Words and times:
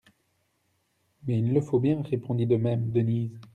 Mais 1.27 1.37
il 1.37 1.53
le 1.53 1.61
faut 1.61 1.79
bien, 1.79 2.01
répondit 2.01 2.47
de 2.47 2.55
même 2.57 2.89
Denise. 2.89 3.39